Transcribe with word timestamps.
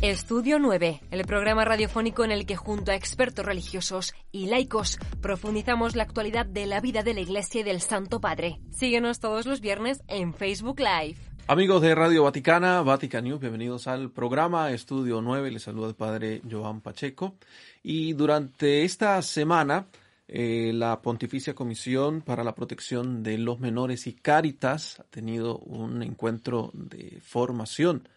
Estudio 0.00 0.60
9, 0.60 1.00
el 1.10 1.24
programa 1.24 1.64
radiofónico 1.64 2.24
en 2.24 2.30
el 2.30 2.46
que 2.46 2.54
junto 2.54 2.92
a 2.92 2.94
expertos 2.94 3.44
religiosos 3.44 4.14
y 4.30 4.46
laicos 4.46 4.96
profundizamos 5.20 5.96
la 5.96 6.04
actualidad 6.04 6.46
de 6.46 6.66
la 6.66 6.80
vida 6.80 7.02
de 7.02 7.14
la 7.14 7.20
Iglesia 7.20 7.62
y 7.62 7.64
del 7.64 7.80
Santo 7.80 8.20
Padre. 8.20 8.60
Síguenos 8.70 9.18
todos 9.18 9.44
los 9.44 9.60
viernes 9.60 10.00
en 10.06 10.34
Facebook 10.34 10.78
Live. 10.78 11.16
Amigos 11.48 11.82
de 11.82 11.96
Radio 11.96 12.22
Vaticana, 12.22 12.80
Vatican 12.82 13.24
News, 13.24 13.40
bienvenidos 13.40 13.88
al 13.88 14.12
programa 14.12 14.70
Estudio 14.70 15.20
9. 15.20 15.50
Les 15.50 15.64
saluda 15.64 15.88
el 15.88 15.96
padre 15.96 16.42
Joan 16.48 16.80
Pacheco. 16.80 17.34
Y 17.82 18.12
durante 18.12 18.84
esta 18.84 19.20
semana, 19.20 19.88
eh, 20.28 20.70
la 20.74 21.02
Pontificia 21.02 21.56
Comisión 21.56 22.20
para 22.20 22.44
la 22.44 22.54
Protección 22.54 23.24
de 23.24 23.36
los 23.36 23.58
Menores 23.58 24.06
y 24.06 24.12
Cáritas 24.12 25.00
ha 25.00 25.04
tenido 25.10 25.58
un 25.58 26.04
encuentro 26.04 26.70
de 26.72 27.18
formación 27.20 28.08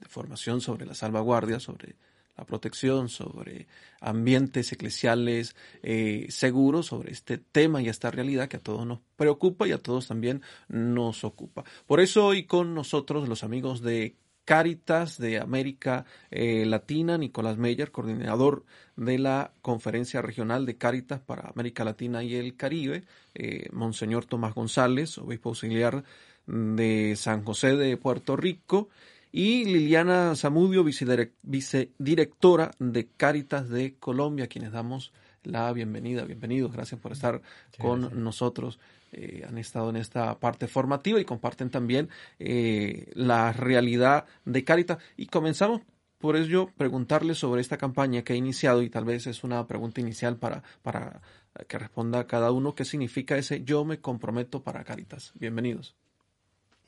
de 0.00 0.08
formación 0.08 0.60
sobre 0.60 0.86
la 0.86 0.94
salvaguardia, 0.94 1.60
sobre 1.60 1.96
la 2.36 2.44
protección, 2.44 3.08
sobre 3.08 3.66
ambientes 4.00 4.70
eclesiales 4.72 5.56
eh, 5.82 6.26
seguros, 6.28 6.86
sobre 6.86 7.12
este 7.12 7.38
tema 7.38 7.80
y 7.80 7.88
esta 7.88 8.10
realidad 8.10 8.48
que 8.48 8.58
a 8.58 8.62
todos 8.62 8.86
nos 8.86 9.00
preocupa 9.16 9.66
y 9.66 9.72
a 9.72 9.78
todos 9.78 10.08
también 10.08 10.42
nos 10.68 11.24
ocupa. 11.24 11.64
Por 11.86 12.00
eso 12.00 12.26
hoy 12.26 12.44
con 12.44 12.74
nosotros 12.74 13.28
los 13.28 13.42
amigos 13.42 13.80
de 13.80 14.16
Caritas 14.46 15.18
de 15.18 15.40
América 15.40 16.04
eh, 16.30 16.64
Latina, 16.66 17.18
Nicolás 17.18 17.58
Meyer, 17.58 17.90
coordinador 17.90 18.64
de 18.94 19.18
la 19.18 19.52
Conferencia 19.60 20.22
Regional 20.22 20.66
de 20.66 20.76
Caritas 20.76 21.20
para 21.20 21.48
América 21.48 21.84
Latina 21.84 22.22
y 22.22 22.36
el 22.36 22.56
Caribe, 22.56 23.02
eh, 23.34 23.68
Monseñor 23.72 24.24
Tomás 24.24 24.54
González, 24.54 25.18
obispo 25.18 25.48
auxiliar 25.48 26.04
de 26.46 27.14
San 27.16 27.44
José 27.44 27.74
de 27.74 27.96
Puerto 27.96 28.36
Rico, 28.36 28.88
y 29.36 29.66
Liliana 29.66 30.34
Zamudio, 30.34 30.82
vicedirectora 30.82 32.70
de 32.78 33.06
Cáritas 33.18 33.68
de 33.68 33.94
Colombia, 33.98 34.46
quienes 34.46 34.72
damos 34.72 35.12
la 35.42 35.70
bienvenida. 35.74 36.24
Bienvenidos, 36.24 36.72
gracias 36.72 36.98
por 36.98 37.12
estar 37.12 37.42
con 37.78 38.24
nosotros. 38.24 38.78
Eh, 39.12 39.44
han 39.46 39.58
estado 39.58 39.90
en 39.90 39.96
esta 39.96 40.40
parte 40.40 40.68
formativa 40.68 41.20
y 41.20 41.26
comparten 41.26 41.68
también 41.68 42.08
eh, 42.38 43.12
la 43.12 43.52
realidad 43.52 44.24
de 44.46 44.64
Cáritas. 44.64 45.02
Y 45.18 45.26
comenzamos 45.26 45.82
por 46.16 46.36
ello 46.36 46.70
preguntarles 46.74 47.36
sobre 47.36 47.60
esta 47.60 47.76
campaña 47.76 48.22
que 48.22 48.32
ha 48.32 48.36
iniciado 48.36 48.80
y 48.80 48.88
tal 48.88 49.04
vez 49.04 49.26
es 49.26 49.44
una 49.44 49.66
pregunta 49.66 50.00
inicial 50.00 50.38
para, 50.38 50.62
para 50.80 51.20
que 51.68 51.78
responda 51.78 52.26
cada 52.26 52.52
uno. 52.52 52.74
¿Qué 52.74 52.86
significa 52.86 53.36
ese 53.36 53.62
yo 53.64 53.84
me 53.84 54.00
comprometo 54.00 54.62
para 54.62 54.82
Cáritas? 54.82 55.32
Bienvenidos. 55.34 55.94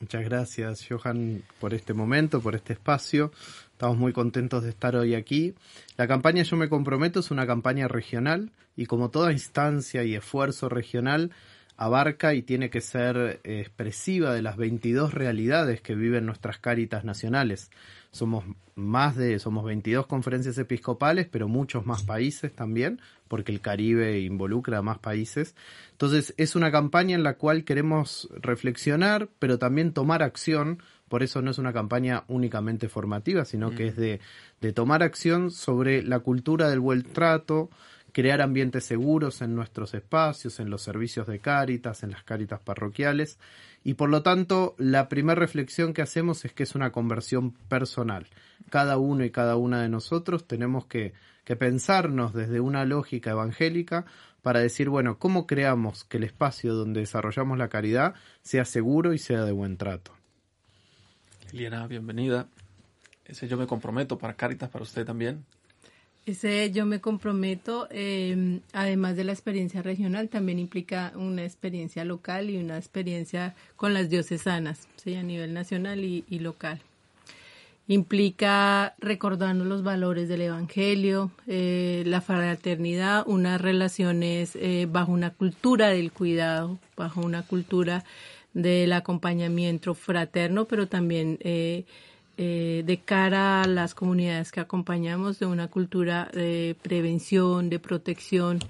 Muchas 0.01 0.25
gracias, 0.25 0.87
Johan, 0.89 1.43
por 1.59 1.75
este 1.75 1.93
momento, 1.93 2.41
por 2.41 2.55
este 2.55 2.73
espacio. 2.73 3.33
Estamos 3.73 3.99
muy 3.99 4.13
contentos 4.13 4.63
de 4.63 4.71
estar 4.71 4.95
hoy 4.95 5.17
aquí. 5.17 5.55
La 5.97 6.07
campaña 6.07 6.45
Yo 6.45 6.57
me 6.57 6.69
comprometo 6.69 7.19
es 7.19 7.33
una 7.33 7.49
campaña 7.49 7.89
regional 7.89 8.53
y 8.77 8.87
como 8.87 9.11
toda 9.11 9.33
instancia 9.33 10.05
y 10.05 10.15
esfuerzo 10.15 10.69
regional, 10.69 11.33
abarca 11.77 12.35
y 12.35 12.43
tiene 12.43 12.71
que 12.71 12.81
ser 12.81 13.41
expresiva 13.43 14.33
de 14.33 14.43
las 14.43 14.57
22 14.57 15.15
realidades 15.15 15.81
que 15.81 15.97
viven 15.97 16.27
nuestras 16.27 16.59
cáritas 16.59 17.05
nacionales. 17.05 17.69
Somos 18.11 18.45
más 18.79 19.17
de, 19.17 19.39
somos 19.39 19.65
22 19.65 20.07
conferencias 20.07 20.57
episcopales, 20.57 21.27
pero 21.31 21.49
muchos 21.49 21.85
más 21.85 22.05
países 22.05 22.55
también, 22.55 23.01
porque 23.27 23.53
el 23.53 23.61
Caribe 23.61 24.21
involucra 24.21 24.79
a 24.79 24.83
más 24.83 24.99
países. 24.99 25.55
Entonces 25.93 26.33
es 26.37 26.55
una 26.55 26.71
campaña 26.71 27.17
en 27.17 27.25
la 27.25 27.35
cual 27.35 27.65
queremos 27.65 28.29
reflexionar, 28.41 29.29
pero 29.39 29.59
también 29.59 29.93
tomar 29.93 30.23
acción. 30.23 30.83
Por 31.09 31.23
eso 31.23 31.43
no 31.43 31.51
es 31.51 31.59
una 31.59 31.73
campaña 31.73 32.25
únicamente 32.29 32.89
formativa, 32.89 33.45
sino 33.45 33.71
que 33.71 33.87
mm. 33.87 33.89
es 33.89 33.97
de, 33.97 34.21
de 34.61 34.73
tomar 34.73 35.03
acción 35.03 35.51
sobre 35.51 36.03
la 36.03 36.21
cultura 36.21 36.69
del 36.69 36.81
buen 36.81 37.03
trato, 37.03 37.71
crear 38.19 38.43
ambientes 38.43 38.85
seguros 38.85 39.43
en 39.43 39.55
nuestros 39.55 39.95
espacios, 39.95 40.59
en 40.59 40.71
los 40.71 40.83
servicios 40.83 41.29
de 41.29 41.39
cáritas, 41.39 42.03
en 42.03 42.11
las 42.11 42.25
cáritas 42.25 42.59
parroquiales. 42.59 43.39
Y 43.85 43.95
por 43.95 44.09
lo 44.09 44.25
tanto, 44.25 44.75
la 44.77 45.09
primera 45.09 45.39
reflexión 45.39 45.95
que 45.95 46.03
hacemos 46.03 46.45
es 46.45 46.53
que 46.53 46.65
es 46.65 46.75
una 46.75 46.91
conversión 46.91 47.53
personal. 47.53 48.27
Cada 48.71 48.99
uno 48.99 49.25
y 49.25 49.31
cada 49.31 49.55
una 49.55 49.83
de 49.83 49.89
nosotros 49.89 50.49
tenemos 50.49 50.87
que, 50.87 51.13
pensarnos 51.61 52.35
desde 52.35 52.59
una 52.59 52.85
lógica 52.85 53.31
evangélica 53.31 54.05
para 54.43 54.59
decir, 54.59 54.89
bueno, 54.89 55.21
¿cómo 55.21 55.47
creamos 55.47 56.03
que 56.03 56.17
el 56.17 56.25
espacio 56.25 56.75
donde 56.75 56.99
desarrollamos 56.99 57.57
la 57.57 57.69
caridad 57.69 58.15
sea 58.43 58.65
seguro 58.65 59.13
y 59.13 59.19
sea 59.19 59.45
de 59.45 59.53
buen 59.53 59.77
trato? 59.77 60.11
Liliana, 61.53 61.87
bienvenida. 61.87 62.49
Ese 63.25 63.47
yo 63.47 63.57
me 63.57 63.69
comprometo 63.69 64.19
para 64.19 64.35
Cáritas, 64.35 64.71
para 64.71 64.83
usted 64.83 65.07
también. 65.07 65.45
Ese 66.29 66.71
yo 66.73 66.85
me 66.85 67.01
comprometo, 67.01 67.89
em, 67.91 68.61
además 68.75 69.17
de 69.17 69.25
la 69.25 69.33
experiencia 69.33 69.81
regional, 69.81 70.29
también 70.29 70.59
implica 70.59 71.11
una 71.17 71.43
experiencia 71.43 72.05
local 72.05 72.51
y 72.51 72.59
una 72.59 72.77
experiencia 72.77 73.55
con 73.77 73.95
las 73.95 74.11
diocesanas, 74.11 74.89
¿sí? 74.97 75.15
a 75.15 75.23
nivel 75.23 75.55
nacional 75.55 76.05
y, 76.05 76.39
local. 76.39 76.83
Implica 77.87 78.95
recordarnos 78.99 79.67
los 79.67 79.83
valores 79.83 80.29
del 80.29 80.43
Evangelio, 80.43 81.31
eh, 81.47 82.03
la 82.05 82.21
fraternidad, 82.21 83.27
unas 83.27 83.59
relaciones 83.59 84.55
eh, 84.57 84.87
bajo 84.87 85.13
una 85.13 85.31
cultura 85.31 85.89
del 85.89 86.13
cuidado, 86.13 86.79
bajo 86.95 87.23
una 87.23 87.43
cultura 87.43 88.05
del 88.53 88.93
acompañamiento 88.93 89.95
fraterno, 89.95 90.67
pero 90.67 90.89
también 90.89 91.39
eh, 92.41 92.85
de 92.87 92.99
cara 92.99 93.63
a 93.63 93.67
las 93.67 93.95
comunidades 93.95 94.53
que 94.53 94.61
acompañamos 94.61 95.41
de 95.41 95.47
una 95.47 95.67
cultura 95.67 96.31
de 96.33 96.77
prevención, 96.81 97.69
de 97.69 97.81
protección 97.81 98.61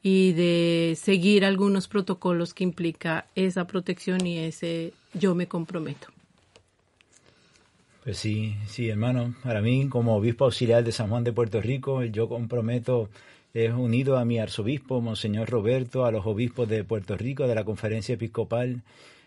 y 0.00 0.32
de 0.34 0.96
seguir 0.96 1.44
algunos 1.44 1.88
protocolos 1.88 2.54
que 2.54 2.62
implica 2.62 3.26
esa 3.34 3.66
protección 3.66 4.24
y 4.24 4.38
ese 4.38 4.92
yo 5.14 5.34
me 5.34 5.48
comprometo. 5.48 6.06
Pues 8.04 8.18
sí, 8.18 8.54
sí, 8.68 8.88
hermano. 8.88 9.34
Para 9.42 9.60
mí, 9.60 9.88
como 9.88 10.14
obispo 10.14 10.44
auxiliar 10.44 10.84
de 10.84 10.92
San 10.92 11.08
Juan 11.08 11.24
de 11.24 11.32
Puerto 11.32 11.60
Rico, 11.60 12.02
el 12.02 12.12
yo 12.12 12.28
comprometo 12.28 13.10
es 13.52 13.72
unido 13.72 14.16
a 14.16 14.24
mi 14.24 14.38
arzobispo, 14.38 15.00
Monseñor 15.00 15.50
Roberto, 15.50 16.04
a 16.04 16.12
los 16.12 16.24
obispos 16.24 16.68
de 16.68 16.84
Puerto 16.84 17.16
Rico, 17.16 17.48
de 17.48 17.56
la 17.56 17.64
conferencia 17.64 18.14
episcopal 18.14 18.82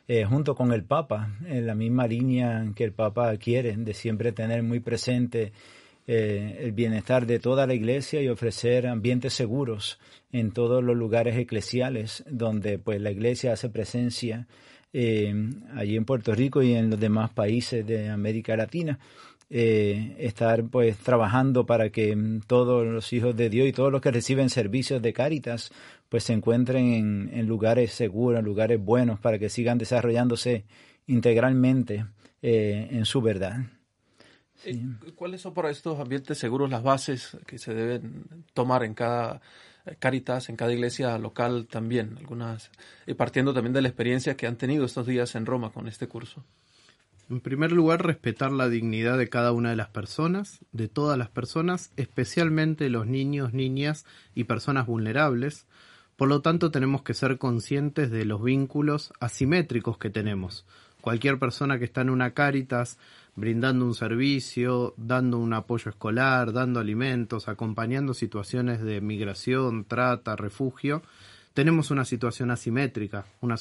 eh, 0.08 0.26
junto 0.26 0.56
con 0.56 0.74
el 0.74 0.84
Papa, 0.84 1.38
en 1.46 1.68
la 1.68 1.76
misma 1.76 2.08
línea 2.08 2.66
que 2.76 2.84
el 2.84 2.94
Papa 2.94 3.36
quiere, 3.38 3.76
de 3.78 3.94
siempre 3.94 4.32
tener 4.32 4.64
muy 4.64 4.80
presente 4.80 5.54
eh, 6.08 6.58
el 6.62 6.72
bienestar 6.72 7.26
de 7.28 7.40
toda 7.40 7.68
la 7.68 7.74
iglesia 7.74 8.22
y 8.22 8.28
ofrecer 8.28 8.88
ambientes 8.88 9.34
seguros 9.34 10.00
en 10.32 10.52
todos 10.52 10.84
los 10.84 10.96
lugares 10.96 11.38
eclesiales 11.38 12.24
donde 12.28 12.80
pues 12.80 13.00
la 13.00 13.12
iglesia 13.12 13.54
hace 13.54 13.70
presencia 13.70 14.48
eh, 14.94 15.34
allí 15.76 15.96
en 15.96 16.06
Puerto 16.06 16.34
Rico 16.34 16.62
y 16.62 16.74
en 16.74 16.90
los 16.90 17.00
demás 17.00 17.32
países 17.32 17.86
de 17.86 18.10
América 18.10 18.58
Latina. 18.58 19.00
Estar 19.54 20.64
pues 20.64 20.98
trabajando 20.98 21.66
para 21.66 21.90
que 21.90 22.18
todos 22.48 22.88
los 22.88 23.12
hijos 23.12 23.36
de 23.36 23.50
Dios 23.50 23.68
y 23.68 23.74
todos 23.74 23.92
los 23.92 24.00
que 24.00 24.10
reciben 24.10 24.50
servicios 24.50 25.02
de 25.02 25.12
Cáritas 25.12 25.72
pues 26.12 26.26
se 26.26 26.34
encuentren 26.34 27.30
en, 27.34 27.48
lugares 27.48 27.94
seguros, 27.94 28.38
en 28.38 28.44
lugares 28.44 28.84
buenos, 28.84 29.18
para 29.22 29.40
que 29.40 29.48
sigan 29.48 29.78
desarrollándose 29.78 30.66
integralmente 31.08 32.06
eh, 32.42 32.90
en 32.92 33.06
su 33.06 33.22
verdad. 33.22 33.62
Eh, 34.66 34.78
¿Cuáles 35.16 35.40
son 35.40 35.54
para 35.54 35.70
estos 35.70 35.98
ambientes 36.02 36.38
seguros 36.38 36.70
las 36.70 36.84
bases 36.84 37.38
que 37.48 37.58
se 37.58 37.74
deben 37.74 38.26
tomar 38.54 38.84
en 38.84 38.94
cada 38.94 39.42
eh, 39.86 39.96
Caritas, 39.98 40.50
en 40.50 40.58
cada 40.58 40.74
iglesia 40.74 41.18
local 41.18 41.68
también? 41.68 42.18
Algunas, 42.18 42.72
y 43.08 43.14
partiendo 43.14 43.54
también 43.54 43.72
de 43.72 43.82
la 43.82 43.88
experiencia 43.88 44.36
que 44.36 44.48
han 44.48 44.58
tenido 44.58 44.84
estos 44.84 45.08
días 45.08 45.34
en 45.36 45.46
Roma 45.46 45.72
con 45.72 45.88
este 45.88 46.08
curso. 46.08 46.44
En 47.30 47.40
primer 47.40 47.72
lugar, 47.72 48.06
respetar 48.06 48.52
la 48.52 48.68
dignidad 48.68 49.18
de 49.18 49.30
cada 49.30 49.52
una 49.52 49.70
de 49.70 49.76
las 49.76 49.90
personas, 49.90 50.60
de 50.72 50.88
todas 50.88 51.18
las 51.18 51.30
personas, 51.30 51.92
especialmente 51.96 52.90
los 52.90 53.08
niños, 53.08 53.54
niñas 53.54 54.06
y 54.36 54.44
personas 54.44 54.86
vulnerables, 54.86 55.66
por 56.22 56.30
lo 56.30 56.42
tanto, 56.42 56.70
tenemos 56.70 57.02
que 57.02 57.16
ser 57.16 57.40
conscientes 57.40 58.12
de 58.12 58.26
los 58.26 58.44
vínculos 58.44 59.12
asimétricos 59.20 59.98
que 59.98 60.12
tenemos. 60.12 60.68
Cualquier 61.02 61.40
persona 61.40 61.80
que 61.80 61.86
está 61.86 62.02
en 62.02 62.12
una 62.12 62.36
Cáritas 62.36 63.00
brindando 63.36 63.86
un 63.86 63.96
servicio, 63.96 64.94
dando 64.98 65.40
un 65.40 65.54
apoyo 65.54 65.90
escolar, 65.90 66.54
dando 66.54 66.80
alimentos, 66.80 67.48
acompañando 67.48 68.14
situaciones 68.14 68.82
de 68.82 69.02
migración, 69.02 69.86
trata, 69.86 70.36
refugio, 70.36 71.02
tenemos 71.54 71.92
una 71.92 72.06
situación 72.06 72.52
asimétrica, 72.52 73.26
una, 73.42 73.56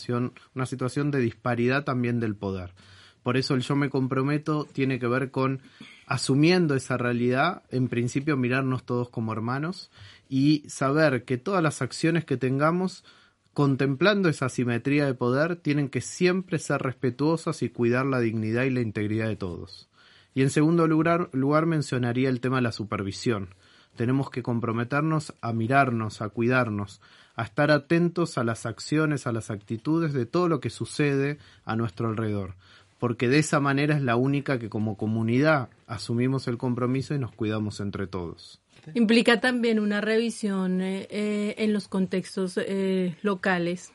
una 0.54 0.66
situación 0.66 1.10
de 1.10 1.20
disparidad 1.20 1.84
también 1.84 2.20
del 2.20 2.36
poder. 2.36 2.72
Por 3.22 3.36
eso 3.36 3.54
el 3.54 3.62
yo 3.62 3.76
me 3.76 3.90
comprometo 3.90 4.66
tiene 4.72 4.98
que 4.98 5.06
ver 5.06 5.30
con 5.30 5.60
asumiendo 6.06 6.74
esa 6.74 6.96
realidad, 6.96 7.62
en 7.70 7.88
principio 7.88 8.36
mirarnos 8.36 8.84
todos 8.84 9.10
como 9.10 9.32
hermanos 9.32 9.90
y 10.28 10.64
saber 10.68 11.24
que 11.24 11.38
todas 11.38 11.62
las 11.62 11.82
acciones 11.82 12.24
que 12.24 12.36
tengamos 12.36 13.04
contemplando 13.52 14.28
esa 14.28 14.48
simetría 14.48 15.06
de 15.06 15.14
poder 15.14 15.56
tienen 15.56 15.88
que 15.88 16.00
siempre 16.00 16.58
ser 16.58 16.82
respetuosas 16.82 17.62
y 17.62 17.68
cuidar 17.68 18.06
la 18.06 18.20
dignidad 18.20 18.64
y 18.64 18.70
la 18.70 18.80
integridad 18.80 19.28
de 19.28 19.36
todos. 19.36 19.88
Y 20.34 20.42
en 20.42 20.50
segundo 20.50 20.86
lugar, 20.86 21.28
lugar 21.32 21.66
mencionaría 21.66 22.28
el 22.28 22.40
tema 22.40 22.56
de 22.56 22.62
la 22.62 22.72
supervisión. 22.72 23.54
Tenemos 23.96 24.30
que 24.30 24.42
comprometernos 24.42 25.34
a 25.40 25.52
mirarnos, 25.52 26.22
a 26.22 26.28
cuidarnos, 26.28 27.00
a 27.34 27.42
estar 27.42 27.70
atentos 27.70 28.38
a 28.38 28.44
las 28.44 28.66
acciones, 28.66 29.26
a 29.26 29.32
las 29.32 29.50
actitudes 29.50 30.12
de 30.12 30.26
todo 30.26 30.48
lo 30.48 30.60
que 30.60 30.70
sucede 30.70 31.38
a 31.64 31.74
nuestro 31.74 32.08
alrededor, 32.08 32.54
porque 33.00 33.28
de 33.28 33.38
esa 33.38 33.58
manera 33.58 33.96
es 33.96 34.02
la 34.02 34.14
única 34.14 34.58
que 34.60 34.68
como 34.68 34.96
comunidad 34.96 35.70
asumimos 35.86 36.46
el 36.46 36.58
compromiso 36.58 37.14
y 37.14 37.18
nos 37.18 37.32
cuidamos 37.32 37.80
entre 37.80 38.06
todos. 38.06 38.60
Implica 38.94 39.40
también 39.40 39.80
una 39.80 40.00
revisión 40.02 40.82
eh, 40.82 41.08
eh, 41.10 41.54
en 41.58 41.72
los 41.72 41.88
contextos 41.88 42.58
eh, 42.58 43.16
locales 43.22 43.92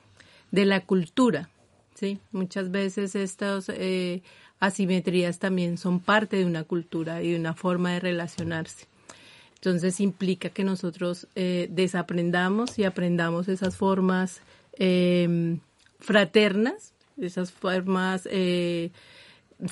de 0.52 0.66
la 0.66 0.82
cultura, 0.82 1.50
¿sí? 1.94 2.20
Muchas 2.32 2.72
veces 2.72 3.16
estas 3.16 3.72
asimetrías 4.60 5.38
también 5.38 5.78
son 5.78 6.00
parte 6.00 6.38
de 6.38 6.46
una 6.46 6.64
cultura 6.64 7.22
y 7.22 7.32
de 7.32 7.40
una 7.40 7.54
forma 7.54 7.94
de 7.94 8.00
relacionarse. 8.00 8.88
Entonces 9.56 10.00
implica 10.00 10.50
que 10.50 10.64
nosotros 10.64 11.28
desaprendamos 11.36 12.78
y 12.80 12.84
aprendamos 12.84 13.48
esas 13.48 13.76
formas 13.76 14.42
fraternas, 16.00 16.95
esas 17.18 17.52
formas 17.52 18.28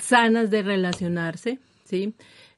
sanas 0.00 0.50
de 0.50 0.62
relacionarse, 0.62 1.58
¿sí? 1.84 2.14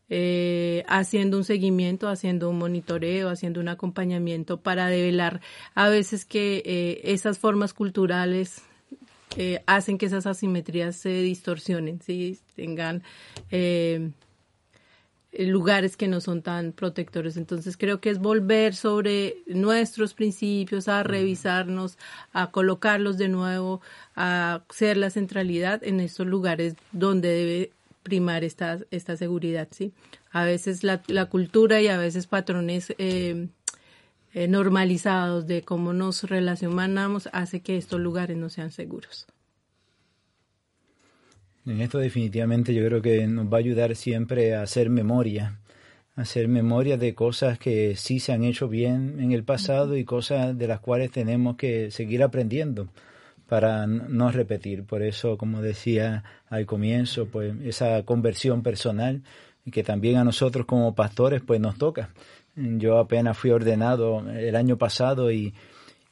eh, 0.08 0.84
haciendo 0.88 1.36
un 1.36 1.44
seguimiento, 1.44 2.08
haciendo 2.08 2.50
un 2.50 2.58
monitoreo, 2.58 3.28
haciendo 3.28 3.60
un 3.60 3.68
acompañamiento 3.68 4.60
para 4.60 4.86
develar 4.86 5.40
a 5.74 5.88
veces 5.88 6.24
que 6.24 6.62
eh, 6.64 7.00
esas 7.04 7.38
formas 7.38 7.74
culturales 7.74 8.62
eh, 9.36 9.62
hacen 9.66 9.98
que 9.98 10.06
esas 10.06 10.26
asimetrías 10.26 10.96
se 10.96 11.10
distorsionen, 11.10 12.00
¿sí? 12.00 12.38
tengan 12.54 13.02
eh, 13.50 14.10
lugares 15.32 15.96
que 15.96 16.08
no 16.08 16.20
son 16.20 16.42
tan 16.42 16.72
protectores. 16.72 17.36
Entonces 17.36 17.76
creo 17.76 18.00
que 18.00 18.10
es 18.10 18.18
volver 18.18 18.74
sobre 18.74 19.36
nuestros 19.46 20.14
principios, 20.14 20.88
a 20.88 21.02
revisarnos, 21.02 21.98
a 22.32 22.50
colocarlos 22.50 23.18
de 23.18 23.28
nuevo, 23.28 23.80
a 24.14 24.62
ser 24.70 24.96
la 24.96 25.10
centralidad 25.10 25.84
en 25.84 26.00
estos 26.00 26.26
lugares 26.26 26.74
donde 26.92 27.28
debe 27.28 27.70
primar 28.02 28.44
esta, 28.44 28.78
esta 28.90 29.16
seguridad, 29.16 29.68
¿sí? 29.72 29.92
A 30.30 30.44
veces 30.44 30.84
la, 30.84 31.02
la 31.08 31.26
cultura 31.26 31.80
y 31.80 31.88
a 31.88 31.98
veces 31.98 32.26
patrones 32.28 32.94
eh, 32.98 33.48
eh, 34.32 34.48
normalizados 34.48 35.46
de 35.46 35.62
cómo 35.62 35.92
nos 35.92 36.22
relacionamos 36.22 37.28
hace 37.32 37.60
que 37.60 37.76
estos 37.76 38.00
lugares 38.00 38.36
no 38.36 38.48
sean 38.48 38.70
seguros. 38.70 39.26
En 41.66 41.80
esto 41.80 41.98
definitivamente 41.98 42.72
yo 42.72 42.86
creo 42.86 43.02
que 43.02 43.26
nos 43.26 43.52
va 43.52 43.56
a 43.56 43.60
ayudar 43.60 43.96
siempre 43.96 44.54
a 44.54 44.62
hacer 44.62 44.88
memoria, 44.88 45.58
a 46.14 46.22
hacer 46.22 46.46
memoria 46.46 46.96
de 46.96 47.12
cosas 47.14 47.58
que 47.58 47.96
sí 47.96 48.20
se 48.20 48.32
han 48.32 48.44
hecho 48.44 48.68
bien 48.68 49.18
en 49.18 49.32
el 49.32 49.42
pasado 49.42 49.96
y 49.96 50.04
cosas 50.04 50.56
de 50.56 50.68
las 50.68 50.78
cuales 50.78 51.10
tenemos 51.10 51.56
que 51.56 51.90
seguir 51.90 52.22
aprendiendo 52.22 52.88
para 53.48 53.88
no 53.88 54.30
repetir. 54.30 54.84
Por 54.84 55.02
eso, 55.02 55.36
como 55.36 55.60
decía 55.60 56.22
al 56.48 56.66
comienzo, 56.66 57.26
pues 57.26 57.54
esa 57.64 58.00
conversión 58.04 58.62
personal 58.62 59.22
que 59.72 59.82
también 59.82 60.18
a 60.18 60.24
nosotros 60.24 60.66
como 60.66 60.94
pastores 60.94 61.42
pues 61.44 61.60
nos 61.60 61.76
toca. 61.78 62.10
Yo 62.54 62.98
apenas 62.98 63.36
fui 63.36 63.50
ordenado 63.50 64.24
el 64.30 64.54
año 64.54 64.78
pasado 64.78 65.32
y, 65.32 65.52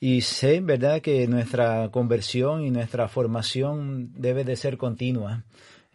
y 0.04 0.20
sé, 0.20 0.60
¿verdad?, 0.60 1.00
que 1.00 1.26
nuestra 1.28 1.88
conversión 1.90 2.62
y 2.62 2.70
nuestra 2.70 3.08
formación 3.08 4.12
debe 4.14 4.44
de 4.44 4.54
ser 4.54 4.76
continua. 4.76 5.44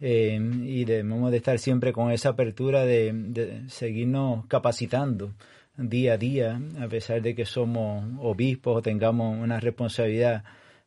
Eh, 0.00 0.36
y 0.64 0.84
debemos 0.84 1.30
de 1.30 1.36
estar 1.36 1.60
siempre 1.60 1.92
con 1.92 2.10
esa 2.10 2.30
apertura 2.30 2.84
de, 2.84 3.12
de 3.14 3.68
seguirnos 3.68 4.46
capacitando 4.46 5.32
día 5.76 6.14
a 6.14 6.16
día, 6.16 6.60
a 6.80 6.88
pesar 6.88 7.22
de 7.22 7.36
que 7.36 7.46
somos 7.46 8.04
obispos 8.18 8.78
o 8.78 8.82
tengamos 8.82 9.38
una 9.38 9.60
responsabilidad 9.60 10.42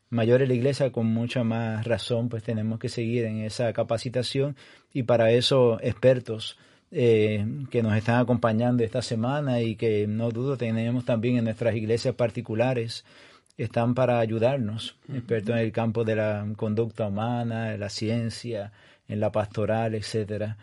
mayor 0.09 0.41
en 0.41 0.49
la 0.49 0.55
iglesia, 0.55 0.91
con 0.91 1.05
mucha 1.05 1.45
más 1.45 1.87
razón, 1.87 2.27
pues 2.27 2.43
tenemos 2.43 2.77
que 2.77 2.89
seguir 2.89 3.23
en 3.23 3.37
esa 3.39 3.71
capacitación 3.71 4.57
y 4.91 5.03
para 5.03 5.31
eso 5.31 5.79
expertos 5.81 6.57
eh, 6.95 7.43
que 7.71 7.81
nos 7.81 7.97
están 7.97 8.19
acompañando 8.19 8.83
esta 8.83 9.01
semana 9.01 9.61
y 9.61 9.75
que 9.75 10.05
no 10.05 10.29
dudo 10.29 10.57
tenemos 10.57 11.05
también 11.05 11.37
en 11.37 11.45
nuestras 11.45 11.75
iglesias 11.75 12.13
particulares 12.13 13.03
están 13.57 13.95
para 13.95 14.19
ayudarnos, 14.19 14.95
expertos 15.11 15.55
en 15.55 15.61
el 15.61 15.71
campo 15.71 16.03
de 16.03 16.15
la 16.15 16.45
conducta 16.55 17.07
humana, 17.07 17.73
en 17.73 17.79
la 17.79 17.89
ciencia, 17.89 18.71
en 19.07 19.19
la 19.19 19.31
pastoral, 19.31 19.95
etcétera. 19.95 20.57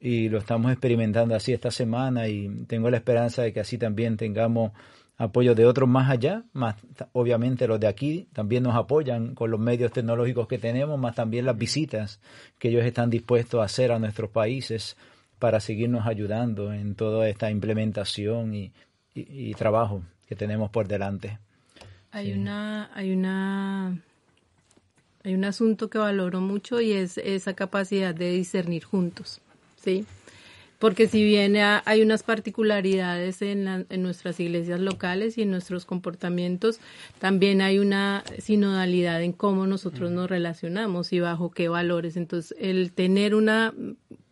Y 0.00 0.28
lo 0.28 0.38
estamos 0.38 0.72
experimentando 0.72 1.36
así 1.36 1.52
esta 1.52 1.70
semana 1.70 2.28
y 2.28 2.48
tengo 2.66 2.90
la 2.90 2.96
esperanza 2.96 3.42
de 3.42 3.52
que 3.52 3.60
así 3.60 3.78
también 3.78 4.16
tengamos 4.16 4.72
apoyo 5.18 5.54
de 5.54 5.66
otros 5.66 5.88
más 5.88 6.10
allá, 6.10 6.42
más 6.52 6.74
obviamente 7.12 7.68
los 7.68 7.78
de 7.78 7.86
aquí 7.86 8.28
también 8.32 8.64
nos 8.64 8.74
apoyan 8.74 9.34
con 9.34 9.50
los 9.50 9.60
medios 9.60 9.92
tecnológicos 9.92 10.48
que 10.48 10.58
tenemos, 10.58 10.98
más 10.98 11.14
también 11.14 11.46
las 11.46 11.56
visitas 11.56 12.20
que 12.58 12.68
ellos 12.68 12.84
están 12.84 13.08
dispuestos 13.08 13.60
a 13.60 13.64
hacer 13.64 13.92
a 13.92 14.00
nuestros 14.00 14.30
países 14.30 14.96
para 15.38 15.60
seguirnos 15.60 16.06
ayudando 16.06 16.72
en 16.72 16.94
toda 16.94 17.28
esta 17.28 17.50
implementación 17.50 18.54
y, 18.54 18.72
trabajo 19.54 20.02
que 20.28 20.36
tenemos 20.36 20.70
por 20.70 20.88
delante. 20.88 21.38
Hay 22.10 22.32
una, 22.32 22.90
hay 22.94 23.12
una, 23.12 23.98
hay 25.24 25.34
un 25.34 25.44
asunto 25.44 25.88
que 25.88 25.96
valoro 25.98 26.40
mucho 26.40 26.80
y 26.80 26.92
es 26.92 27.16
esa 27.18 27.54
capacidad 27.54 28.14
de 28.14 28.32
discernir 28.32 28.84
juntos, 28.84 29.40
¿sí? 29.76 30.04
porque 30.78 31.08
si 31.08 31.24
bien 31.24 31.56
hay 31.56 32.02
unas 32.02 32.22
particularidades 32.22 33.40
en, 33.40 33.86
en, 33.88 34.02
nuestras 34.02 34.38
iglesias 34.40 34.78
locales 34.78 35.38
y 35.38 35.42
en 35.42 35.50
nuestros 35.50 35.86
comportamientos, 35.86 36.80
también 37.18 37.62
hay 37.62 37.78
una 37.78 38.24
sinodalidad 38.38 39.22
en 39.22 39.32
cómo 39.32 39.66
nosotros 39.66 40.10
nos 40.10 40.28
relacionamos 40.28 41.12
y 41.12 41.20
bajo 41.20 41.50
qué 41.50 41.68
valores. 41.68 42.16
Entonces, 42.16 42.54
el 42.60 42.92
tener 42.92 43.34
una 43.34 43.72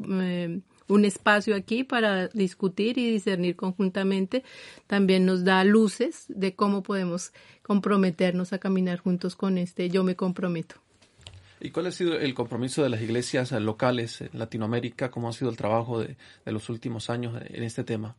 eh, 0.06 0.60
un 0.88 1.04
espacio 1.04 1.54
aquí 1.54 1.84
para 1.84 2.28
discutir 2.28 2.98
y 2.98 3.10
discernir 3.10 3.56
conjuntamente 3.56 4.44
también 4.86 5.26
nos 5.26 5.44
da 5.44 5.64
luces 5.64 6.26
de 6.28 6.54
cómo 6.54 6.82
podemos 6.82 7.32
comprometernos 7.62 8.52
a 8.52 8.58
caminar 8.58 8.98
juntos 8.98 9.36
con 9.36 9.58
este 9.58 9.88
yo 9.88 10.04
me 10.04 10.16
comprometo. 10.16 10.76
¿Y 11.60 11.70
cuál 11.70 11.86
ha 11.86 11.92
sido 11.92 12.18
el 12.18 12.34
compromiso 12.34 12.82
de 12.82 12.90
las 12.90 13.00
iglesias 13.00 13.52
locales 13.52 14.20
en 14.20 14.30
Latinoamérica? 14.34 15.10
¿Cómo 15.10 15.30
ha 15.30 15.32
sido 15.32 15.50
el 15.50 15.56
trabajo 15.56 16.00
de, 16.00 16.16
los 16.44 16.68
últimos 16.68 17.08
años 17.08 17.40
en 17.46 17.62
este 17.62 17.84
tema? 17.84 18.16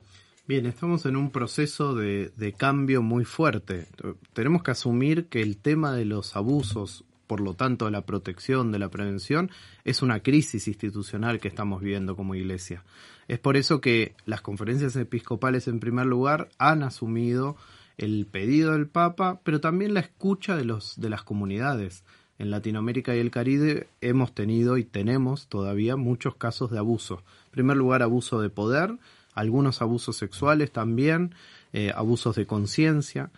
Bien, 0.48 0.66
estamos 0.66 1.06
en 1.06 1.16
un 1.16 1.30
proceso 1.30 1.94
de, 1.94 2.56
cambio 2.58 3.04
muy 3.04 3.24
fuerte. 3.24 3.88
Tenemos 4.34 4.64
que 4.64 4.72
asumir 4.72 5.28
que 5.28 5.42
el 5.42 5.58
tema 5.58 5.96
de 5.96 6.06
los 6.06 6.36
abusos, 6.36 7.04
por 7.28 7.42
lo 7.42 7.54
tanto 7.54 7.90
la 7.90 8.06
protección, 8.06 8.72
de 8.72 8.80
la 8.80 8.90
prevención, 8.90 9.52
es 9.84 10.02
una 10.02 10.22
crisis 10.22 10.68
institucional 10.68 11.40
que 11.40 11.48
estamos 11.48 11.82
viviendo 11.82 12.16
como 12.16 12.36
iglesia. 12.36 12.84
Es 13.28 13.40
por 13.40 13.58
eso 13.58 13.82
que 13.82 14.14
las 14.26 14.42
conferencias 14.42 14.96
episcopales, 14.96 15.68
en 15.68 15.80
primer 15.80 16.06
lugar, 16.06 16.50
han 16.58 16.84
asumido 16.84 17.56
el 17.98 18.28
pedido 18.28 18.74
del 18.74 18.88
Papa, 18.88 19.40
pero 19.44 19.62
también 19.62 19.94
la 19.94 20.02
escucha 20.02 20.56
de, 20.56 20.66
los, 20.66 21.00
de 21.00 21.10
las 21.10 21.24
comunidades 21.24 22.04
en 22.38 22.52
Latinoamérica 22.52 23.16
y 23.16 23.20
el 23.20 23.32
Caribe 23.32 23.88
hemos 24.02 24.34
tenido 24.34 24.78
y 24.78 24.84
tenemos 24.84 25.48
todavía 25.48 25.96
muchos 25.96 26.36
casos 26.36 26.70
de 26.70 26.78
abuso. 26.78 27.24
En 27.46 27.52
primer 27.52 27.78
lugar, 27.78 28.02
abuso 28.02 28.42
de 28.42 28.50
poder, 28.50 28.98
algunos 29.34 29.82
abusos 29.82 30.18
sexuales 30.18 30.72
también, 30.72 31.34
eh, 31.74 31.92
abusos 31.96 32.36
de 32.36 32.46
conciencia. 32.46 33.32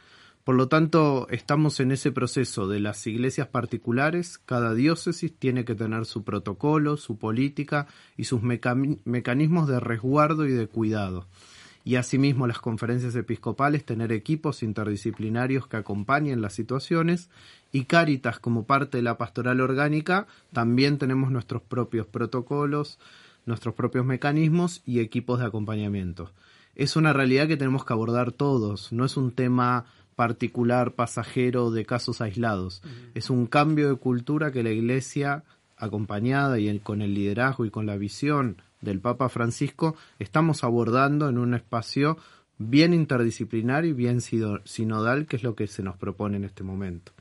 Por 0.48 0.56
lo 0.56 0.70
tanto, 0.70 1.28
estamos 1.30 1.82
en 1.82 1.92
ese 1.92 2.14
proceso 2.14 2.70
de 2.70 2.80
las 2.80 3.06
iglesias 3.06 3.50
particulares. 3.50 4.38
Cada 4.38 4.74
diócesis 4.74 5.38
tiene 5.38 5.66
que 5.66 5.76
tener 5.76 6.06
su 6.06 6.24
protocolo, 6.24 6.96
su 6.96 7.18
política 7.18 7.88
y 8.16 8.24
sus 8.24 8.42
mecanismos 8.44 9.68
de 9.68 9.82
resguardo 9.82 10.46
y 10.46 10.54
de 10.54 10.68
cuidado 10.68 11.28
y 11.84 11.98
asimismo 11.98 12.48
las 12.48 12.60
conferencias 12.60 13.14
episcopales 13.16 13.84
tener 13.84 14.14
equipos 14.14 14.64
interdisciplinarios 14.64 15.68
que 15.68 15.76
acompañen 15.76 16.42
las 16.42 16.54
situaciones 16.54 17.30
y 17.74 17.84
Cáritas 17.84 18.40
como 18.40 18.64
parte 18.64 19.00
de 19.00 19.04
la 19.04 19.18
pastoral 19.18 19.60
orgánica 19.60 20.28
también 20.54 20.98
tenemos 20.98 21.30
nuestros 21.30 21.62
propios 21.62 22.08
protocolos, 22.08 23.00
nuestros 23.46 23.76
propios 23.76 24.06
mecanismos 24.06 24.82
y 24.86 25.02
equipos 25.02 25.40
de 25.40 25.46
acompañamiento. 25.46 26.32
Es 26.76 26.96
una 26.96 27.12
realidad 27.12 27.50
que 27.50 27.58
tenemos 27.58 27.84
que 27.84 27.92
abordar 27.92 28.32
todos, 28.32 28.94
no 28.94 29.04
es 29.04 29.18
un 29.18 29.32
tema 29.32 29.86
particular, 30.18 30.94
pasajero, 30.94 31.70
de 31.70 31.86
casos 31.86 32.22
aislados. 32.22 32.82
Es 33.14 33.30
un 33.30 33.46
cambio 33.46 33.88
de 33.88 33.96
cultura 33.98 34.52
que 34.52 34.64
la 34.64 34.72
Iglesia, 34.72 35.44
acompañada 35.78 36.58
y 36.58 36.80
con 36.80 37.04
el 37.04 37.14
liderazgo 37.14 37.66
y 37.66 37.70
con 37.70 37.86
la 37.86 37.98
visión 37.98 38.60
del 38.82 39.00
Papa 39.00 39.30
Francisco 39.30 39.96
estamos 40.18 40.64
abordando 40.64 41.30
en 41.30 41.38
un 41.38 41.54
espacio 41.54 42.18
bien 42.58 42.96
interdisciplinario 42.96 43.92
y 43.92 43.94
bien 43.94 44.20
sinodal, 44.20 45.28
que 45.28 45.36
es 45.36 45.44
lo 45.44 45.56
que 45.56 45.68
se 45.68 45.84
nos 45.84 45.98
propone 45.98 46.38
en 46.38 46.46
este 46.46 46.64
momento. 46.64 47.12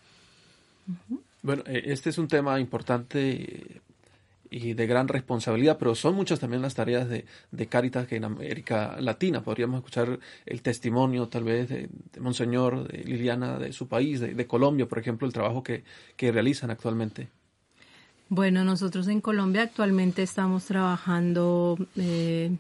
Bueno, 1.43 1.65
eh, 1.67 1.83
este 1.85 2.09
es 2.09 2.17
un 2.17 2.29
tema 2.29 2.59
importante 2.59 3.83
y 4.51 4.75
de 4.75 4.87
gran 4.87 5.09
responsabilidad, 5.09 5.79
pero 5.79 5.95
son 5.95 6.15
muchas 6.15 6.41
también 6.41 6.63
las 6.63 6.75
tareas 6.75 7.09
de, 7.09 7.25
de 7.51 7.67
Caritas 7.67 8.07
que 8.07 8.17
en 8.17 8.25
América 8.25 8.97
Latina. 9.01 9.43
Podríamos 9.43 9.79
escuchar 9.79 10.19
el 10.45 10.63
testimonio 10.63 11.29
tal 11.29 11.45
vez 11.45 11.69
de, 11.69 11.89
Monseñor, 12.19 12.89
de 12.89 13.05
Liliana, 13.05 13.59
de 13.59 13.73
su 13.73 13.89
país, 13.89 14.21
de, 14.21 14.47
Colombia, 14.47 14.87
por 14.87 14.99
ejemplo, 14.99 15.27
el 15.27 15.33
trabajo 15.33 15.63
que, 15.63 15.85
que 16.17 16.33
realizan 16.33 16.71
actualmente. 16.71 17.29
Bueno, 18.29 18.65
nosotros 18.65 19.07
en 19.07 19.21
Colombia 19.21 19.63
actualmente 19.63 20.23
estamos 20.23 20.65
trabajando 20.65 21.79
eh, 21.97 22.57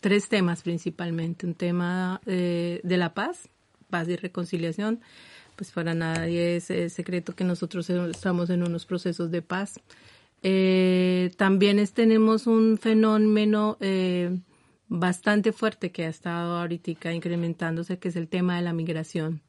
tres 0.00 0.28
temas 0.28 0.62
principalmente. 0.62 1.46
Un 1.46 1.54
tema 1.54 2.20
eh, 2.26 2.80
de 2.82 2.96
la 2.96 3.12
paz, 3.12 3.48
paz 3.90 4.08
y 4.08 4.16
reconciliación. 4.16 5.00
Pues 5.56 5.70
para 5.72 5.92
nadie 5.92 6.56
es, 6.56 6.92
secreto 6.92 7.34
que 7.34 7.44
nosotros 7.44 7.90
estamos 7.90 8.48
en 8.48 8.62
unos 8.62 8.86
procesos 8.86 9.30
de 9.30 9.42
paz. 9.42 9.78
Eh, 10.42 11.32
también 11.36 11.84
tenemos 11.88 12.46
un 12.46 12.78
fenómeno 12.78 13.78
bastante 14.88 15.52
fuerte 15.52 15.92
que 15.92 16.04
ha 16.04 16.08
estado 16.08 16.58
ahorita 16.58 17.12
incrementándose, 17.12 17.98
que 17.98 18.08
es 18.08 18.16
el 18.16 18.28
tema 18.28 18.56
de 18.56 18.62
la 18.62 18.72
migración 18.72 19.42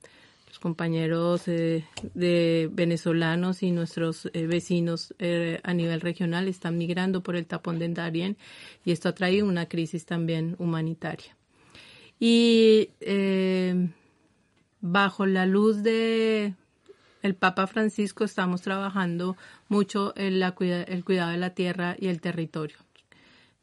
compañeros 0.62 1.48
eh, 1.48 1.84
de 2.14 2.70
venezolanos 2.72 3.64
y 3.64 3.72
nuestros 3.72 4.30
eh, 4.34 4.46
vecinos 4.46 5.14
eh, 5.20 5.60
a 5.64 5.74
nivel 5.74 6.00
regional 6.00 6.48
están 6.48 6.78
migrando 6.78 7.22
por 7.22 7.36
el 7.36 7.48
tapón 7.48 7.80
de 7.80 7.90
Darién 7.90 8.38
y 8.86 8.92
esto 8.92 9.10
ha 9.10 9.16
traído 9.16 9.48
una 9.48 9.66
crisis 9.66 10.06
también 10.06 10.56
humanitaria. 10.60 11.36
Y 12.20 12.90
bajo 14.80 15.26
la 15.26 15.48
luz 15.48 15.82
de 15.82 16.54
el 17.22 17.36
Papa 17.36 17.68
Francisco 17.68 18.24
estamos 18.24 18.62
trabajando 18.62 19.38
mucho 19.70 20.14
en 20.16 20.40
la 20.40 20.56
el 20.60 21.04
cuidado 21.04 21.32
de 21.32 21.38
la 21.38 21.52
tierra 21.52 21.96
y 22.00 22.08
el 22.08 22.22
territorio. 22.22 22.78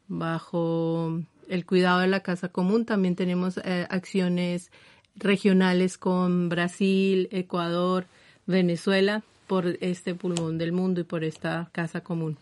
Bajo 0.07 1.19
el 1.47 1.65
cuidado 1.65 1.99
de 1.99 2.07
la 2.07 2.21
casa 2.21 2.49
común 2.49 2.85
también 2.85 3.15
tenemos 3.15 3.57
acciones 3.89 4.71
regionales 5.15 5.97
con 5.97 6.49
Brasil, 6.49 7.27
Ecuador, 7.31 8.07
Venezuela, 8.45 9.23
por 9.49 9.65
este 9.81 10.13
pulmón 10.13 10.59
del 10.59 10.71
mundo 10.71 11.01
y 11.01 11.03
por 11.03 11.23
esta 11.23 11.69
casa 11.71 12.01
común. 12.01 12.37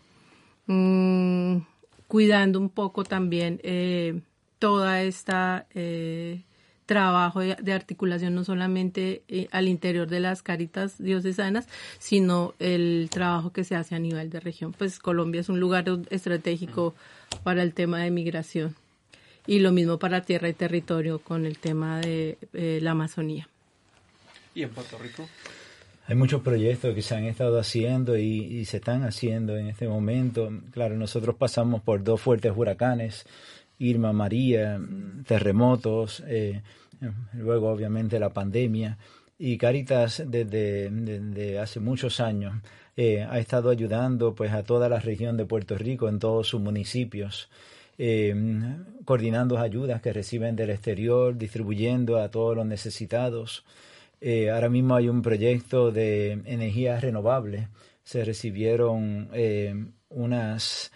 Mm, 0.66 1.60
cuidando 2.06 2.60
un 2.60 2.68
poco 2.68 3.02
también 3.02 3.60
eh, 3.62 4.20
toda 4.58 5.02
esta 5.02 5.66
eh, 5.74 6.42
trabajo 6.88 7.40
de, 7.40 7.72
articulación 7.74 8.34
no 8.34 8.44
solamente 8.44 9.22
eh, 9.28 9.46
al 9.52 9.68
interior 9.68 10.08
de 10.08 10.20
las 10.20 10.42
caritas 10.42 10.96
diocesanas, 10.96 11.68
sino 11.98 12.54
el 12.58 13.08
trabajo 13.10 13.52
que 13.52 13.62
se 13.62 13.76
hace 13.76 13.94
a 13.94 13.98
nivel 13.98 14.30
de 14.30 14.40
región. 14.40 14.72
Pues 14.72 14.98
Colombia 14.98 15.42
es 15.42 15.50
un 15.50 15.60
lugar 15.60 15.84
estratégico 16.08 16.94
para 17.44 17.62
el 17.62 17.74
tema 17.74 17.98
de 17.98 18.10
migración 18.10 18.74
y 19.46 19.58
lo 19.58 19.70
mismo 19.70 19.98
para 19.98 20.22
tierra 20.22 20.48
y 20.48 20.54
territorio 20.54 21.18
con 21.18 21.44
el 21.44 21.58
tema 21.58 22.00
de 22.00 22.38
eh, 22.54 22.78
la 22.80 22.92
Amazonía. 22.92 23.48
¿Y 24.54 24.62
en 24.62 24.70
Puerto 24.70 24.96
Rico? 24.96 25.28
Hay 26.06 26.16
muchos 26.16 26.40
proyectos 26.40 26.94
que 26.94 27.02
se 27.02 27.14
han 27.14 27.26
estado 27.26 27.58
haciendo 27.58 28.16
y, 28.16 28.64
se 28.64 28.78
están 28.78 29.04
haciendo 29.04 29.58
en 29.58 29.66
este 29.66 29.86
momento. 29.86 30.50
Claro, 30.70 30.96
nosotros 30.96 31.36
pasamos 31.36 31.82
por 31.82 32.02
dos 32.02 32.18
fuertes 32.18 32.50
huracanes, 32.56 33.26
Irma, 33.78 34.12
María, 34.12 34.80
terremotos, 35.26 36.22
eh, 36.26 36.62
luego 37.34 37.70
obviamente 37.70 38.18
la 38.18 38.30
pandemia. 38.30 38.98
Y 39.38 39.56
Caritas 39.56 40.24
desde, 40.26 41.58
hace 41.60 41.78
muchos 41.78 42.18
años 42.18 42.54
eh, 42.96 43.22
ha 43.22 43.38
estado 43.38 43.70
ayudando 43.70 44.34
pues 44.34 44.52
a 44.52 44.64
toda 44.64 44.88
la 44.88 44.98
región 44.98 45.36
de 45.36 45.44
Puerto 45.44 45.78
Rico 45.78 46.08
en 46.08 46.18
todos 46.18 46.48
sus 46.48 46.60
municipios 46.60 47.48
eh, 47.98 48.34
coordinando 49.04 49.58
ayudas 49.58 50.00
que 50.00 50.12
reciben 50.12 50.56
del 50.56 50.70
exterior, 50.70 51.36
distribuyendo 51.36 52.18
a 52.18 52.30
todos 52.30 52.56
los 52.56 52.66
necesitados. 52.66 53.64
Ahora 54.52 54.68
mismo 54.68 54.96
hay 54.96 55.08
un 55.08 55.22
proyecto 55.22 55.92
de 55.92 56.32
energías 56.44 57.00
renovables. 57.00 57.68
Se 58.02 58.24
recibieron 58.24 59.30
unas 60.10 60.92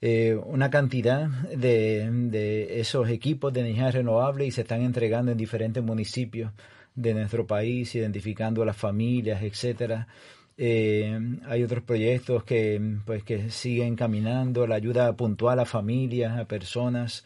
eh, 0.00 0.34
una 0.46 0.70
cantidad 0.70 1.28
de, 1.28 2.08
de, 2.10 2.80
esos 2.80 3.08
equipos 3.10 3.52
de 3.52 3.60
energías 3.60 3.94
renovables 3.94 4.48
y 4.48 4.50
se 4.50 4.62
están 4.62 4.82
entregando 4.82 5.32
en 5.32 5.38
diferentes 5.38 5.82
municipios 5.82 6.52
de 6.94 7.14
nuestro 7.14 7.46
país, 7.46 7.94
identificando 7.94 8.62
a 8.62 8.66
las 8.66 8.76
familias, 8.76 9.42
etcétera. 9.42 10.08
Eh, 10.56 11.18
hay 11.46 11.62
otros 11.62 11.82
proyectos 11.84 12.44
que, 12.44 12.80
pues, 13.06 13.22
que 13.24 13.50
siguen 13.50 13.96
caminando, 13.96 14.66
la 14.66 14.74
ayuda 14.74 15.16
puntual 15.16 15.58
a 15.60 15.64
familias, 15.64 16.38
a 16.38 16.44
personas, 16.46 17.24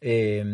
eh, 0.00 0.44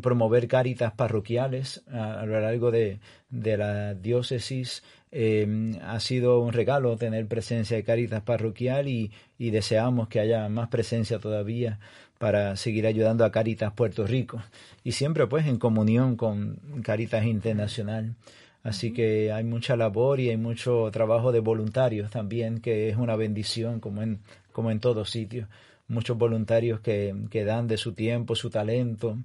promover 0.00 0.46
cáritas 0.46 0.92
parroquiales 0.92 1.82
a, 1.90 2.24
lo 2.26 2.40
largo 2.40 2.70
de, 2.70 3.00
de 3.30 3.56
la 3.56 3.94
diócesis. 3.94 4.82
Eh, 5.14 5.78
ha 5.82 6.00
sido 6.00 6.40
un 6.40 6.54
regalo 6.54 6.96
tener 6.96 7.26
presencia 7.26 7.76
de 7.76 7.84
Cáritas 7.84 8.22
parroquial 8.22 8.88
y, 8.88 9.12
y, 9.38 9.50
deseamos 9.50 10.08
que 10.08 10.20
haya 10.20 10.48
más 10.48 10.68
presencia 10.68 11.18
todavía 11.18 11.78
para 12.18 12.56
seguir 12.56 12.86
ayudando 12.86 13.26
a 13.26 13.30
Cáritas 13.30 13.74
Puerto 13.74 14.06
Rico 14.06 14.42
y 14.84 14.92
siempre 14.92 15.26
pues 15.26 15.46
en 15.46 15.58
comunión 15.58 16.16
con 16.16 16.56
Cáritas 16.82 17.26
Internacional. 17.26 18.14
Así 18.62 18.92
que 18.92 19.32
hay 19.32 19.44
mucha 19.44 19.76
labor 19.76 20.20
y 20.20 20.30
hay 20.30 20.36
mucho 20.36 20.88
trabajo 20.92 21.32
de 21.32 21.40
voluntarios 21.40 22.10
también, 22.10 22.60
que 22.60 22.88
es 22.88 22.96
una 22.96 23.16
bendición 23.16 23.80
como 23.80 24.02
en, 24.02 24.20
como 24.52 24.70
en 24.70 24.80
todos 24.80 25.10
sitios. 25.10 25.48
Muchos 25.88 26.16
voluntarios 26.16 26.80
que, 26.80 27.14
que 27.28 27.44
dan 27.44 27.66
de 27.66 27.76
su 27.76 27.92
tiempo, 27.92 28.36
su 28.36 28.50
talento, 28.50 29.18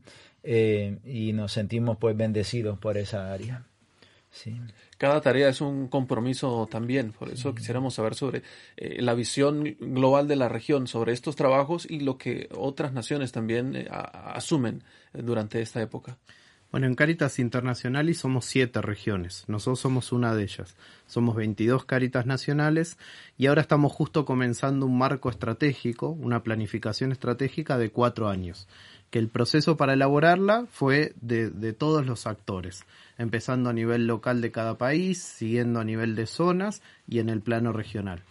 eh, 0.44 0.98
y 1.06 1.34
nos 1.34 1.52
sentimos 1.52 1.98
pues 1.98 2.18
bendecidos 2.18 2.80
por 2.80 2.98
esa 2.98 3.32
área. 3.32 3.64
Sí. 4.32 4.60
Cada 4.98 5.22
tarea 5.22 5.50
es 5.50 5.62
un 5.62 5.88
compromiso 5.88 6.68
también, 6.70 7.12
por 7.12 7.30
eso 7.30 7.56
quisiéramos 7.56 7.94
saber 7.96 8.16
sobre 8.16 8.44
eh, 8.76 9.02
la 9.02 9.14
visión 9.14 9.78
global 9.80 10.28
de 10.28 10.36
la 10.36 10.50
región, 10.50 10.88
sobre 10.88 11.14
estos 11.14 11.36
trabajos 11.36 11.90
y 11.90 12.02
lo 12.02 12.18
que 12.18 12.50
otras 12.56 12.94
naciones 12.94 13.32
también 13.32 13.76
eh, 13.76 13.88
asumen 13.90 14.84
durante 15.14 15.62
esta 15.62 15.82
época. 15.82 16.18
Bueno, 16.70 16.88
en 16.88 16.96
Caritas 16.96 17.40
Internacionales 17.40 18.18
somos 18.18 18.44
siete 18.44 18.82
regiones, 18.82 19.46
nosotros 19.48 19.80
somos 19.80 20.12
una 20.12 20.36
de 20.36 20.44
ellas. 20.44 20.76
Somos 21.06 21.38
22 21.38 21.86
Caritas 21.86 22.26
nacionales 22.26 22.98
y 23.38 23.46
ahora 23.46 23.62
estamos 23.62 23.94
justo 23.94 24.26
comenzando 24.26 24.86
un 24.86 24.98
marco 24.98 25.30
estratégico, 25.30 26.10
una 26.10 26.44
planificación 26.44 27.14
estratégica 27.14 27.78
de 27.78 27.90
cuatro 27.90 28.28
años, 28.28 28.68
que 29.10 29.20
el 29.20 29.30
proceso 29.30 29.78
para 29.78 29.94
elaborarla 29.94 30.66
fue 30.70 31.14
de, 31.22 31.74
todos 31.74 32.06
los 32.06 32.28
actores, 32.28 32.84
empezando 33.18 33.70
a 33.70 33.74
nivel 33.74 34.08
local 34.08 34.42
de 34.42 34.52
cada 34.52 34.78
país, 34.78 35.20
siguiendo 35.22 35.80
a 35.80 35.84
nivel 35.84 36.16
de 36.16 36.26
zonas 36.26 36.82
y 37.08 37.20
en 37.20 37.30
el 37.30 37.42
plano 37.42 37.72
regional. 37.72 38.24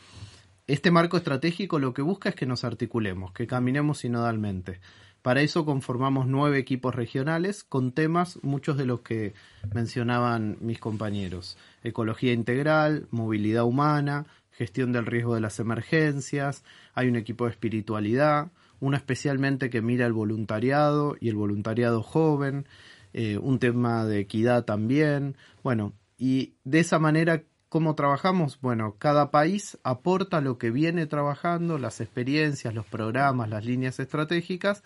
Este 0.67 0.91
marco 0.91 1.17
estratégico 1.17 1.79
lo 1.79 1.95
que 1.95 2.03
busca 2.03 2.29
es 2.29 2.35
que 2.35 2.47
nos 2.47 2.65
articulemos, 2.65 3.33
que 3.33 3.47
caminemos 3.47 3.99
sinodalmente 3.99 4.81
para 5.27 5.41
eso 5.41 5.65
conformamos 5.65 6.29
nueve 6.29 6.57
equipos 6.57 6.95
regionales 6.95 7.65
con 7.65 7.91
temas, 7.91 8.39
muchos 8.45 8.77
de 8.77 8.87
los 8.87 9.01
que 9.01 9.35
mencionaban 9.75 10.57
mis 10.61 10.79
compañeros. 10.79 11.59
Ecología 11.83 12.33
integral, 12.33 13.09
movilidad 13.11 13.65
humana, 13.65 14.27
gestión 14.53 14.93
del 14.93 15.05
riesgo 15.05 15.35
de 15.35 15.41
las 15.41 15.59
emergencias, 15.59 16.63
hay 16.95 17.09
un 17.09 17.17
equipo 17.17 17.45
de 17.47 17.51
espiritualidad, 17.51 18.53
uno 18.81 18.97
especialmente 18.97 19.71
que 19.71 19.83
mira 19.83 20.07
el 20.07 20.13
voluntariado 20.13 21.17
y 21.21 21.29
el 21.29 21.37
voluntariado 21.37 22.03
joven, 22.03 22.67
eh, 23.13 23.39
un 23.39 23.59
tema 23.59 24.05
de 24.05 24.21
equidad 24.21 24.65
también. 24.65 25.37
Bueno, 25.63 25.93
y 26.19 26.55
de 26.65 26.81
esa 26.81 26.99
manera 26.99 27.43
¿Cómo 27.69 27.97
trabajamos? 27.97 28.61
Bueno, 28.61 28.95
cada 28.99 29.33
país 29.33 29.77
aporta 29.83 30.41
lo 30.41 30.57
que 30.57 30.71
viene 30.71 31.07
trabajando, 31.07 31.79
las 31.79 32.01
experiencias, 32.01 32.73
los 32.73 32.87
programas, 32.87 33.51
las 33.51 33.65
líneas 33.65 33.99
estratégicas 33.99 34.85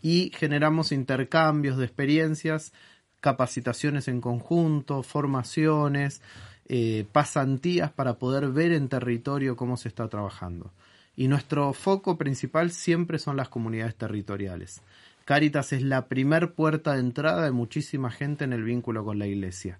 y 0.00 0.30
generamos 0.34 0.92
intercambios 0.92 1.76
de 1.76 1.84
experiencias, 1.86 2.72
capacitaciones 3.20 4.06
en 4.06 4.20
conjunto, 4.20 5.02
formaciones, 5.02 6.22
eh, 6.66 7.04
pasantías 7.10 7.90
para 7.90 8.14
poder 8.14 8.48
ver 8.48 8.72
en 8.72 8.88
territorio 8.88 9.56
cómo 9.56 9.76
se 9.76 9.88
está 9.88 10.08
trabajando. 10.08 10.72
Y 11.20 11.28
nuestro 11.28 11.74
foco 11.74 12.16
principal 12.16 12.70
siempre 12.70 13.18
son 13.18 13.36
las 13.36 13.50
comunidades 13.50 13.94
territoriales. 13.94 14.80
Cáritas 15.26 15.74
es 15.74 15.82
la 15.82 16.08
primer 16.08 16.54
puerta 16.54 16.94
de 16.94 17.00
entrada 17.00 17.44
de 17.44 17.50
muchísima 17.50 18.10
gente 18.10 18.44
en 18.44 18.54
el 18.54 18.64
vínculo 18.64 19.04
con 19.04 19.18
la 19.18 19.26
iglesia. 19.26 19.78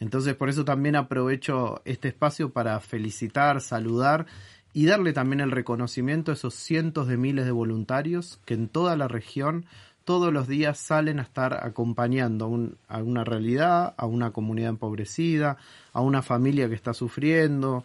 Entonces 0.00 0.34
por 0.34 0.48
eso 0.48 0.64
también 0.64 0.96
aprovecho 0.96 1.80
este 1.84 2.08
espacio 2.08 2.50
para 2.50 2.80
felicitar, 2.80 3.60
saludar 3.60 4.26
y 4.72 4.86
darle 4.86 5.12
también 5.12 5.38
el 5.38 5.52
reconocimiento 5.52 6.32
a 6.32 6.34
esos 6.34 6.54
cientos 6.54 7.06
de 7.06 7.16
miles 7.16 7.44
de 7.44 7.52
voluntarios 7.52 8.40
que 8.44 8.54
en 8.54 8.66
toda 8.66 8.96
la 8.96 9.06
región 9.06 9.66
todos 10.04 10.32
los 10.32 10.48
días 10.48 10.76
salen 10.76 11.20
a 11.20 11.22
estar 11.22 11.64
acompañando 11.64 12.72
a, 12.88 12.98
una 12.98 13.22
realidad, 13.22 13.94
a 13.96 14.06
una 14.06 14.32
comunidad 14.32 14.70
empobrecida, 14.70 15.56
a 15.92 16.00
una 16.00 16.20
familia 16.20 16.68
que 16.68 16.74
está 16.74 16.94
sufriendo, 16.94 17.84